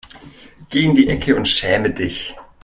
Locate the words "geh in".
0.69-0.95